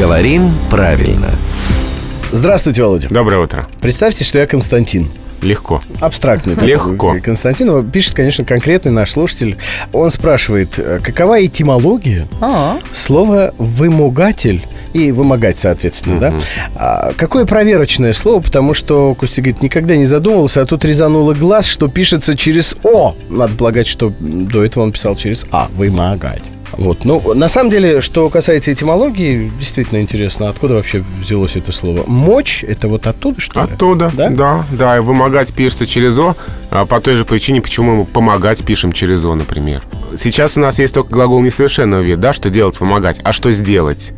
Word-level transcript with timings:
Говорим 0.00 0.50
правильно. 0.70 1.28
Здравствуйте, 2.32 2.82
Володя. 2.82 3.08
Доброе 3.10 3.42
утро. 3.42 3.66
Представьте, 3.82 4.24
что 4.24 4.38
я 4.38 4.46
Константин. 4.46 5.10
Легко. 5.42 5.82
Абстрактный. 6.00 6.54
такой 6.54 6.70
Легко. 6.70 7.16
Константин 7.22 7.90
пишет, 7.90 8.14
конечно, 8.14 8.46
конкретный 8.46 8.92
наш 8.92 9.10
слушатель. 9.10 9.58
Он 9.92 10.10
спрашивает, 10.10 10.78
э, 10.78 11.00
какова 11.02 11.44
этимология 11.44 12.26
слова 12.94 13.52
«вымогатель» 13.58 14.66
и 14.94 15.12
«вымогать», 15.12 15.58
соответственно, 15.58 16.18
да? 16.18 16.34
А 16.76 17.12
какое 17.14 17.44
проверочное 17.44 18.14
слово, 18.14 18.40
потому 18.40 18.72
что, 18.72 19.14
Костя 19.14 19.42
говорит, 19.42 19.62
никогда 19.62 19.96
не 19.96 20.06
задумывался, 20.06 20.62
а 20.62 20.64
тут 20.64 20.82
резануло 20.82 21.34
глаз, 21.34 21.66
что 21.66 21.88
пишется 21.88 22.38
через 22.38 22.74
«о». 22.84 23.14
Надо 23.28 23.54
полагать, 23.54 23.86
что 23.86 24.10
до 24.18 24.64
этого 24.64 24.82
он 24.82 24.92
писал 24.92 25.14
через 25.14 25.44
«а», 25.50 25.68
«вымогать». 25.76 26.40
Вот. 26.72 27.04
Ну, 27.04 27.34
на 27.34 27.48
самом 27.48 27.70
деле, 27.70 28.00
что 28.00 28.28
касается 28.28 28.72
этимологии, 28.72 29.50
действительно 29.58 30.00
интересно, 30.00 30.48
откуда 30.48 30.74
вообще 30.74 31.04
взялось 31.20 31.56
это 31.56 31.72
слово. 31.72 32.04
Мочь, 32.06 32.64
это 32.66 32.88
вот 32.88 33.06
оттуда, 33.06 33.40
что 33.40 33.60
ли? 33.60 33.72
Оттуда, 33.72 34.10
Да? 34.14 34.30
да? 34.30 34.64
да, 34.72 34.96
И 34.96 35.00
вымогать 35.00 35.52
пишется 35.52 35.86
через 35.86 36.16
О, 36.18 36.36
а 36.70 36.86
по 36.86 37.00
той 37.00 37.14
же 37.16 37.24
причине, 37.24 37.60
почему 37.60 37.96
мы 37.96 38.04
помогать 38.04 38.64
пишем 38.64 38.92
через 38.92 39.24
О, 39.24 39.34
например. 39.34 39.82
Сейчас 40.16 40.56
у 40.56 40.60
нас 40.60 40.78
есть 40.78 40.94
только 40.94 41.10
глагол 41.10 41.40
несовершенного 41.40 42.02
вида, 42.02 42.20
да, 42.20 42.32
что 42.32 42.50
делать, 42.50 42.78
помогать, 42.78 43.20
а 43.22 43.32
что 43.32 43.52
сделать? 43.52 44.12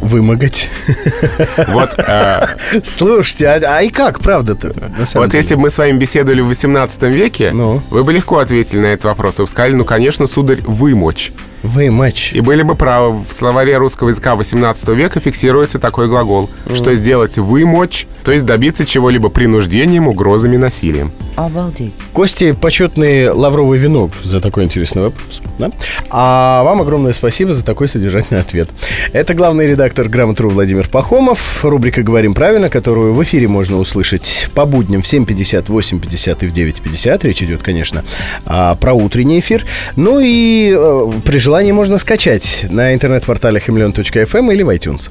Вымогать. 0.00 0.68
Вот, 1.68 1.94
э, 1.98 2.46
Слушайте, 2.84 3.46
а, 3.48 3.78
а 3.78 3.82
и 3.82 3.88
как, 3.88 4.20
правда-то? 4.20 4.74
вот 5.14 5.30
деле? 5.30 5.38
если 5.38 5.54
бы 5.54 5.62
мы 5.62 5.70
с 5.70 5.78
вами 5.78 5.96
беседовали 5.98 6.40
в 6.40 6.48
18 6.48 7.02
веке, 7.04 7.50
Ну? 7.52 7.82
вы 7.90 8.04
бы 8.04 8.12
легко 8.12 8.38
ответили 8.38 8.80
на 8.80 8.86
этот 8.86 9.06
вопрос. 9.06 9.38
Вы 9.38 9.44
бы 9.44 9.50
сказали, 9.50 9.74
ну, 9.74 9.84
конечно, 9.84 10.26
сударь, 10.26 10.60
вымочь. 10.62 11.32
Вымочь. 11.62 12.32
И 12.32 12.40
были 12.40 12.62
бы 12.62 12.74
правы, 12.74 13.24
в 13.28 13.32
словаре 13.32 13.76
русского 13.76 14.08
языка 14.08 14.36
18 14.36 14.88
века 14.90 15.20
фиксируется 15.20 15.78
такой 15.78 16.08
глагол, 16.08 16.48
что 16.74 16.94
сделать 16.94 17.36
вымочь, 17.38 18.06
то 18.24 18.32
есть 18.32 18.44
добиться 18.46 18.84
чего-либо 18.86 19.28
принуждением, 19.28 20.08
угрозами, 20.08 20.56
насилием. 20.56 21.12
Обалдеть. 21.38 21.94
Кости 22.12 22.50
почетный 22.50 23.28
лавровый 23.28 23.78
венок 23.78 24.10
за 24.24 24.40
такой 24.40 24.64
интересный 24.64 25.02
вопрос. 25.02 25.40
Да? 25.60 25.70
А 26.10 26.64
вам 26.64 26.80
огромное 26.80 27.12
спасибо 27.12 27.52
за 27.52 27.64
такой 27.64 27.86
содержательный 27.86 28.40
ответ. 28.40 28.68
Это 29.12 29.34
главный 29.34 29.68
редактор 29.68 30.08
Грамотру 30.08 30.50
Владимир 30.50 30.88
Пахомов. 30.88 31.64
Рубрика 31.64 32.02
«Говорим 32.02 32.34
правильно», 32.34 32.68
которую 32.68 33.14
в 33.14 33.22
эфире 33.22 33.46
можно 33.46 33.78
услышать 33.78 34.48
по 34.52 34.66
будням 34.66 35.00
в 35.00 35.04
7.50, 35.04 35.66
8.50 35.66 36.38
и 36.40 36.48
в 36.48 36.52
9.50. 36.52 37.20
Речь 37.22 37.42
идет, 37.44 37.62
конечно, 37.62 38.04
а, 38.44 38.74
про 38.74 38.94
утренний 38.94 39.38
эфир. 39.38 39.64
Ну 39.94 40.18
и 40.20 40.74
э, 40.76 41.12
при 41.24 41.38
желании 41.38 41.70
можно 41.70 41.98
скачать 41.98 42.66
на 42.68 42.92
интернет-портале 42.92 43.62
himlion.fm 43.64 44.52
или 44.52 44.64
в 44.64 44.70
iTunes. 44.70 45.10